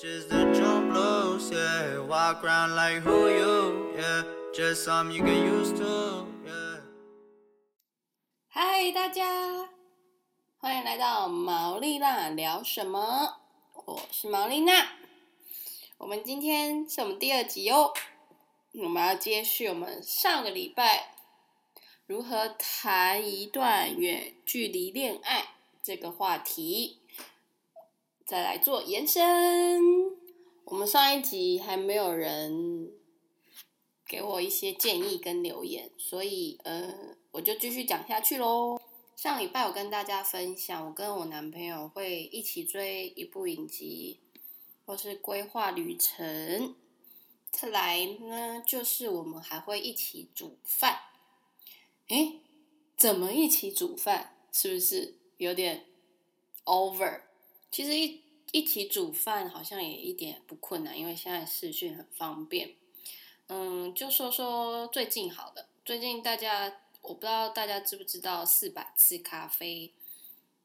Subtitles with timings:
[0.00, 1.98] just the joint blows, yeah.
[1.98, 4.22] Walk around like who you, yeah.
[4.54, 6.80] Just some you get used to, yeah.
[8.48, 9.68] 嗨，大家，
[10.56, 13.40] 欢迎来到毛丽娜聊什么？
[13.74, 14.86] 我是毛丽娜。
[15.98, 17.92] 我们今天是我们第二集哦，
[18.72, 21.14] 我们要接续我们上个礼拜
[22.06, 25.50] 如何谈一段远距离恋爱
[25.82, 26.99] 这个话题，
[28.30, 29.82] 再来做延伸。
[30.66, 32.92] 我们上一集还没有人
[34.06, 38.80] 给我一些建议跟留言，所以呃，我就继续讲下去喽。
[39.16, 44.20] 上礼拜我跟大家分享，我跟我男朋友会一起追一部影集，
[44.86, 46.76] 或是规划旅程。
[47.50, 51.00] 再来呢，就是我们还会一起煮饭。
[52.10, 52.38] 诶，
[52.96, 54.36] 怎么一起煮饭？
[54.52, 55.86] 是不是有点
[56.66, 57.22] over？
[57.70, 58.20] 其实一
[58.52, 62.74] 一起煮饭好像也一点不困难，因为现在视讯很方便。
[63.48, 65.68] 嗯，就说说最近好了。
[65.84, 69.92] 最近大家我不知道大家知不知道四百次咖啡，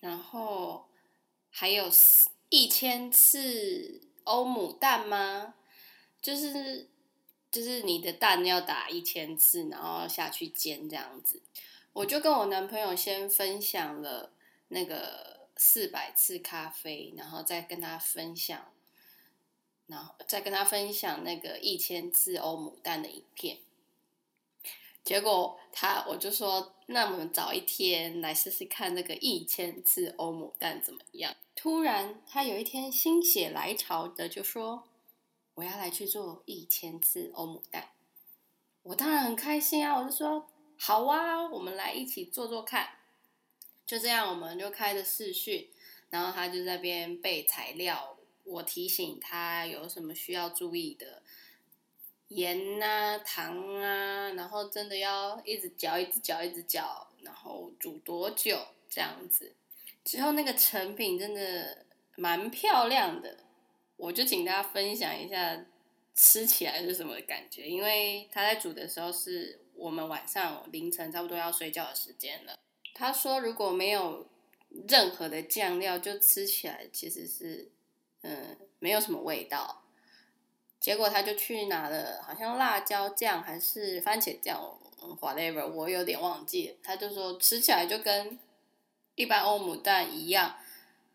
[0.00, 0.88] 然后
[1.50, 1.88] 还有
[2.50, 5.54] 一千次欧姆蛋吗？
[6.20, 6.88] 就是
[7.50, 11.42] 就是你的蛋要打一千次，然后下去煎这样子。
[11.92, 14.32] 我就跟我男朋友先分享了
[14.68, 18.72] 那个四百次咖啡，然后再跟他分享，
[19.88, 23.58] 然后再跟他分享那个一千次欧姆蛋的影片。
[25.02, 31.34] 结果他我就说，那我们早一天来试试看那个一千次欧姆蛋怎么样。
[31.56, 34.84] 突然他有一天心血来潮的就说，
[35.54, 37.88] 我要来去做一千次欧姆蛋。
[38.82, 40.46] 我当然很开心啊，我就说
[40.78, 42.97] 好啊，我们来一起做做看。
[43.88, 45.66] 就这样，我们就开着视讯，
[46.10, 51.22] 然后他就在边背材料，我提醒他有什么需要注意的。
[52.28, 58.58] 盐啊，糖啊，然后真的要一直搅，一直搅，一直搅，然后煮多久
[58.90, 59.54] 这样子？
[60.04, 61.86] 之后那个成品真的
[62.16, 63.38] 蛮漂亮的，
[63.96, 65.64] 我就请大家分享一下
[66.14, 67.66] 吃起来是什么感觉。
[67.66, 72.58] 因为他在煮的时候是我们晚上凌晨差不多要睡觉的时间了。
[72.94, 74.26] 他说如果没有
[74.88, 77.70] 任何的酱料，就吃起来其实是
[78.22, 79.82] 嗯没有什么味道。
[80.80, 84.78] 结果他就去拿了，好像辣椒酱还是番茄酱
[85.20, 86.76] ，whatever，我有点忘记了。
[86.82, 88.38] 他就说吃起来就跟
[89.16, 90.56] 一般欧姆蛋一样，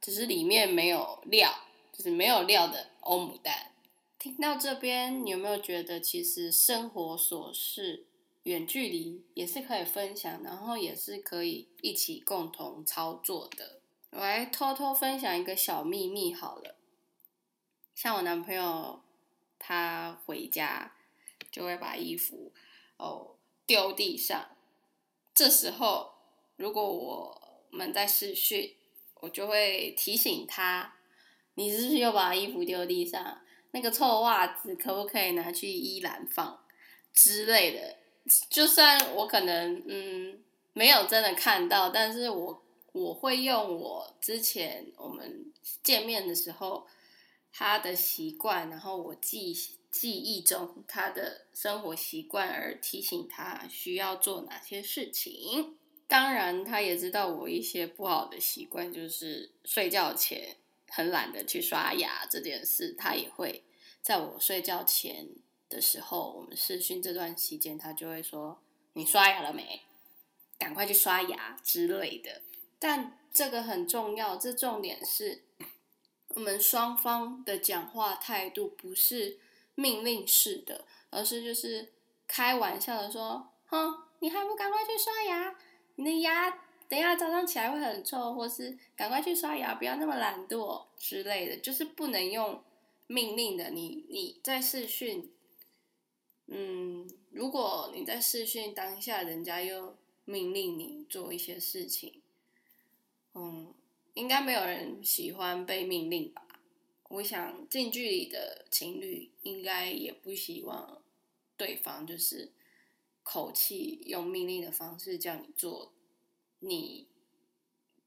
[0.02, 1.50] 只是里面没有料，
[1.94, 3.72] 就是没有料的欧姆蛋。
[4.20, 8.06] 听到这边，你有没有觉得其实生活琐事、
[8.44, 13.80] 远距离也是可以分享，然后也是可以一起共同操作的？
[14.12, 16.76] 我来偷偷分享一个小秘密好了，
[17.94, 19.02] 像我男朋友。
[19.66, 20.94] 他回家
[21.50, 22.52] 就会把衣服
[22.98, 24.50] 哦丢地上，
[25.34, 26.16] 这时候
[26.58, 28.76] 如果我们在试训，
[29.22, 30.96] 我就会提醒他：
[31.54, 33.40] 你是不是又把衣服丢地上？
[33.72, 36.66] 那个臭袜子可不可以拿去衣篮放
[37.14, 38.00] 之类的？
[38.50, 40.40] 就算我可能嗯
[40.74, 45.52] 没有真的看到，但是我我会用我之前我们
[45.82, 46.86] 见面的时候。
[47.56, 49.54] 他的习惯，然后我记
[49.92, 55.78] 记忆中他的生活习惯，而提醒他需要做哪些事情。
[56.08, 60.58] 当然，他也知道我一些不好的习惯，就是睡觉前
[60.90, 62.96] 很懒得去刷牙这件事。
[62.98, 63.64] 他也会
[64.02, 65.30] 在我睡觉前
[65.74, 68.60] 的时候，我们试训这段期间，他就会说
[68.94, 69.82] ：“你刷牙了没？
[70.60, 72.42] 赶快去刷牙之类的。”
[72.78, 75.44] 但这个很重要，这重点是。
[76.36, 79.38] 我们双方的讲话态度不是
[79.76, 81.94] 命令式的，而是就是
[82.28, 85.56] 开玩笑的说：“哼，你还不赶快去刷牙？
[85.96, 86.50] 你的牙
[86.90, 92.64] 等下早上起来会很臭，或是赶快去刷牙，不要那么懒惰之类的。”就是不能用
[93.06, 93.70] 命令的。
[93.70, 95.32] 你你在试训，
[96.56, 102.22] 嗯，如果你在试训当下，人家又命令你做一些事情，
[103.34, 103.74] 嗯。
[104.16, 106.48] 应该没有人喜欢被命令吧？
[107.10, 111.02] 我想近距离的情侣应该也不希望
[111.58, 112.52] 对方就是
[113.24, 115.94] 口气用命令的方式叫你做
[116.60, 117.08] 你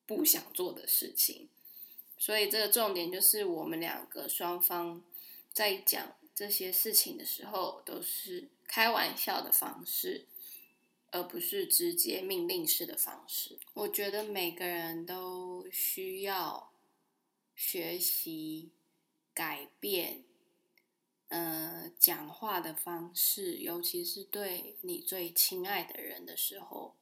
[0.07, 1.49] 不想做的事情。
[2.17, 5.03] 所以这个重点就是我们两个双方
[5.53, 10.29] 在讲这些事情的时候都是开玩笑的方式。
[11.13, 13.59] 而不是直接命令式的方式。
[13.73, 16.73] 我觉得每个人都需要
[17.55, 18.71] 学习
[19.33, 20.25] 改变，
[21.29, 26.97] 呃，讲话的方式，尤其是对你最亲爱的人的时候，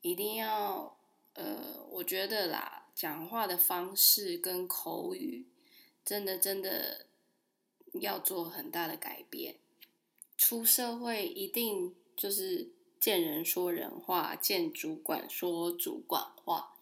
[0.00, 0.98] 一定要，
[1.34, 5.46] 呃，我觉得啦，讲话的方式跟口语，
[6.04, 7.06] 真的真的
[8.00, 9.56] 要做很大的改变。
[10.36, 12.70] 出社会一定就是
[13.00, 16.74] 见人说人话，见主管说主管话。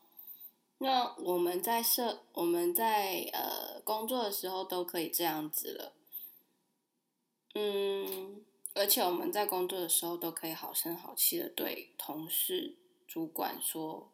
[0.78, 5.92] 那我们在社，我们在呃工作的时候都可以这样子了。
[7.54, 8.44] 嗯，
[8.74, 12.74] 而且我们在工作的时候都可以好声好气的对同事、
[13.06, 14.10] 主管说，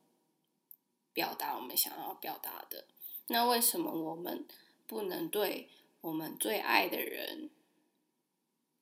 [1.14, 2.84] 表达我们想要表达的。
[3.28, 4.46] 那为什么我们
[4.86, 5.70] 不能对
[6.02, 7.50] 我们最爱的人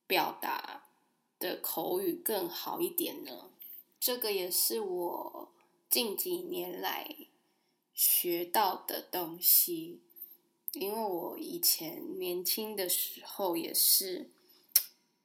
[0.07, 0.85] 表达
[1.37, 3.51] 的口语更好一点呢？
[3.99, 5.51] 这个也是我
[5.89, 7.15] 近几年来
[7.93, 10.01] 学到的东西，
[10.73, 14.31] 因为我以前年轻的时候也是。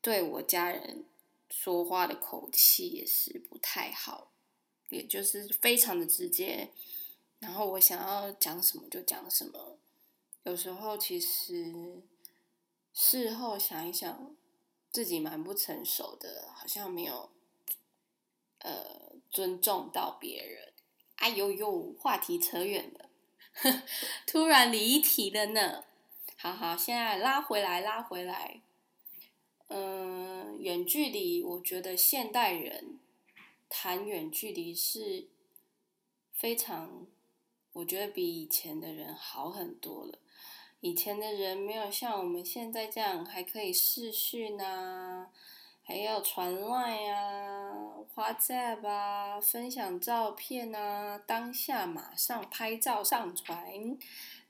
[0.00, 1.06] 对我家人
[1.49, 4.32] 说话的口气也是不太好，
[4.90, 6.69] 也就是非常的直接，
[7.38, 9.74] 然后我想要讲什么就讲什么。
[10.44, 12.02] 有时候其实
[12.93, 14.37] 事后想一想，
[14.91, 17.31] 自己蛮不成熟的，好像没有
[18.58, 20.73] 呃尊重到别人。
[21.17, 23.08] 哎呦呦，话题扯远了，
[24.26, 25.85] 突然离题了呢。
[26.37, 28.61] 好好，现在拉回来，拉回来。
[29.69, 33.00] 嗯，远距离，我觉得现代人
[33.70, 35.29] 谈远距离是
[36.32, 37.06] 非常，
[37.73, 40.19] 我觉得比以前的人好很多了。
[40.85, 45.31] 以前的人没有像我们现在这样，还可以视讯啊，
[45.83, 47.73] 还要传 line 啊、
[48.15, 53.97] WhatsApp 啊，分享照片啊，当下马上拍照上传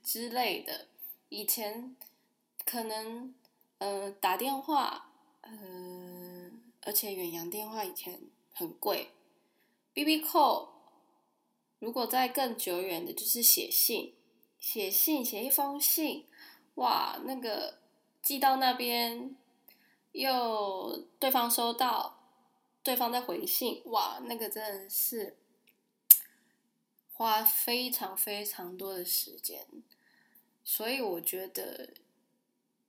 [0.03, 0.87] 之类的。
[1.29, 1.95] 以前
[2.65, 3.33] 可能。
[3.77, 5.11] 呃，打电话，
[5.41, 6.49] 呃，
[6.83, 8.21] 而且远洋电话以前
[8.53, 9.09] 很贵
[9.93, 10.69] ，B B call，
[11.79, 14.13] 如果在更久远的，就是写信，
[14.65, 16.25] 写信写一封信，
[16.73, 17.77] 哇，那个
[18.23, 19.37] 寄到那边，
[20.11, 22.17] 又对方收到，
[22.81, 25.37] 对方在回信，哇，那个真的是
[27.13, 29.67] 花非常非常多的时间，
[30.63, 31.93] 所以我觉得。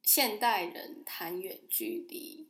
[0.03, 2.47] 现代人谈远距离，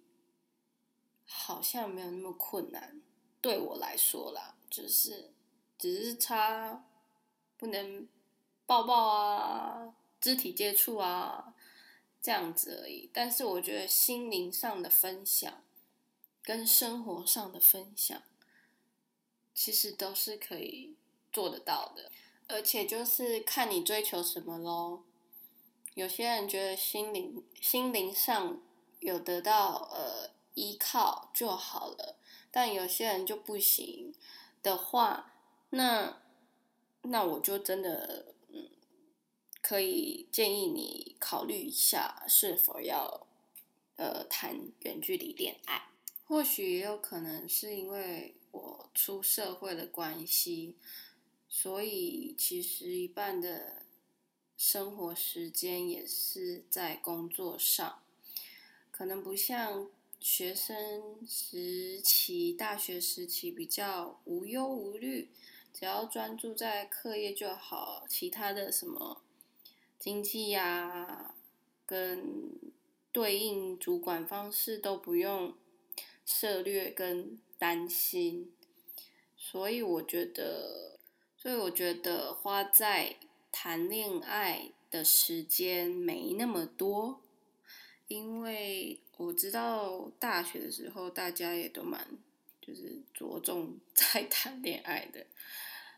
[1.25, 3.01] 好像没有那么困难。
[3.41, 5.33] 对我来说啦，就是
[5.79, 6.85] 只是差
[7.57, 8.07] 不能
[8.67, 11.55] 抱抱啊、肢体接触啊
[12.21, 13.09] 这样子而已。
[13.13, 15.63] 但是我觉得心灵上的分享
[16.43, 18.21] 跟生活上的分享，
[19.55, 20.97] 其实都是可以
[21.33, 22.11] 做得到的。
[22.49, 25.03] 而且就是看你追求什么喽。
[25.95, 28.61] 有些人觉得心灵心灵上
[29.01, 32.17] 有得到呃依靠就好了，
[32.51, 34.15] 但有些人就不行
[34.63, 35.33] 的话，
[35.71, 36.23] 那
[37.03, 38.35] 那我就真的，
[39.67, 43.27] 可以建议你考虑一下是否要
[43.97, 45.89] 呃谈远距离恋爱。
[46.25, 50.77] 或许也有可能是因为我出社会的关系，
[51.49, 53.83] 所以其实一半的。
[54.59, 58.01] 生活时间也是在工作上，
[58.91, 65.29] 可能不像学生时期、大学时期比较无忧无虑，
[65.75, 69.21] 只要专注在课业就好，其他的什么
[70.07, 71.35] 经济呀、
[71.85, 72.53] 跟
[73.11, 75.53] 对应主管方式都不用
[76.25, 78.53] 涉略跟担心。
[79.37, 81.01] 所以我觉得，
[81.37, 83.17] 所以我觉得花在。
[83.59, 87.23] 谈恋爱的时间没那么多，
[88.07, 92.07] 因为我知道大学的时候大家也都蛮
[92.61, 95.25] 就是着重 在谈恋爱的，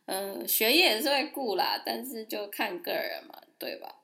[0.06, 3.97] 嗯，学业也是会顾啦，但是就看个人嘛，对吧？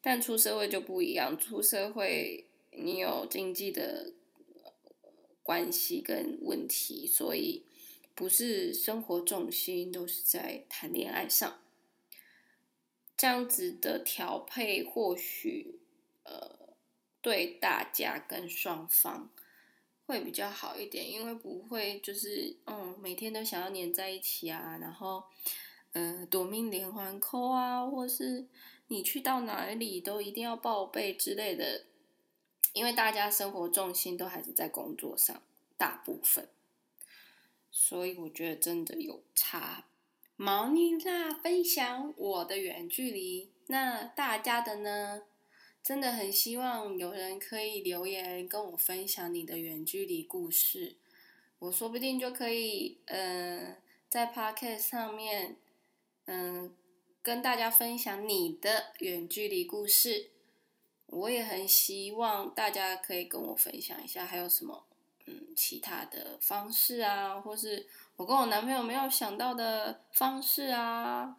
[0.00, 4.12] 但出社会就不一样，出社会你有经济的
[5.42, 7.64] 关系跟问题，所以
[8.14, 11.60] 不是生活重心都是在谈恋爱上。
[13.16, 15.78] 这样子的调配或许，
[16.22, 16.74] 呃，
[17.20, 19.30] 对大家跟双方
[20.06, 25.24] 会比较好一点，因为不会就是嗯每天都想要黏在一起啊，然后
[25.92, 28.46] 呃夺命连环扣啊，或是
[28.90, 31.84] 你去到哪里都一定要报备之类的，
[32.72, 35.40] 因为大家生活重心都还是在工作上，
[35.76, 36.48] 大部分，
[37.70, 39.84] 所以我觉得真的有差。
[40.34, 45.22] 毛妮娜分享我的远距离，那大家的呢？
[45.82, 50.96] 真的很希望有人可以留言跟我分享你的远距离故事，
[51.60, 53.76] 我说不定就可以，嗯，
[54.08, 55.56] 在 podcast 上面，
[56.26, 56.74] 嗯，
[57.22, 60.30] 跟大家分享你的远距离故事。
[61.06, 64.84] 我也很希望大家可以跟我分享一下，还有什么，
[65.26, 71.36] 嗯，其他的方式啊，或是我跟我男朋友没有想到的方式啊。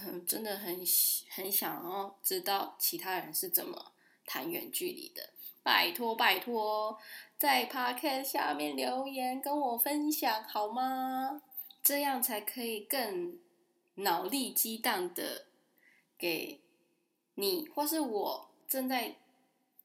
[0.26, 0.80] 真的很
[1.28, 3.92] 很想要知道其他人是怎么
[4.24, 5.30] 谈远距离的，
[5.62, 6.96] 拜托拜托，
[7.36, 11.42] 在 p o c a s t 下面留言跟我分享好吗？
[11.82, 13.38] 这样才可以更
[14.02, 15.46] 脑力激荡的
[16.18, 16.60] 给
[17.34, 19.16] 你或是我正在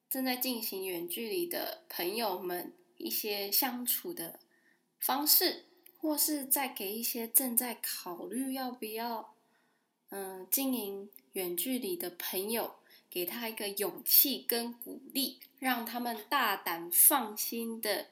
[0.10, 4.40] 正在进行远距离的朋友们一些相处的
[5.00, 5.66] 方式，
[6.00, 9.34] 或是再给一些正在考虑要不要。
[10.10, 12.76] 嗯，经营远距离的朋友，
[13.10, 18.08] 给他一个勇气跟鼓励，让他们大胆放心的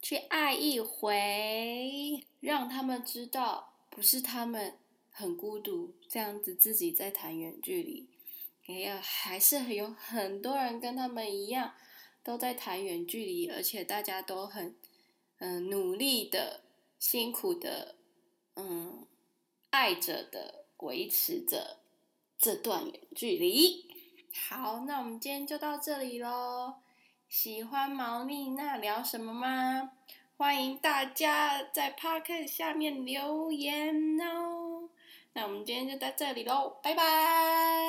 [0.00, 4.76] 去爱一回，让他们知道不是他们
[5.18, 8.08] 很孤独，这样子自己在谈远距离，
[8.66, 11.74] 也要还是有很多人跟他们一样
[12.22, 14.76] 都在谈远距离，而且大家都很
[15.38, 16.60] 嗯努力的、
[16.98, 17.96] 辛苦的、
[18.54, 19.06] 嗯
[19.70, 20.66] 爱着的。
[20.80, 21.78] 维持着
[22.38, 23.84] 这段远距离。
[24.32, 26.74] 好，那我们今天就到这里喽。
[27.28, 29.90] 喜欢毛利娜聊什么吗？
[30.36, 34.47] 欢迎大家在 p o c a s t 下面留言哦。
[35.38, 37.87] 那我们今天就到这里喽，拜拜。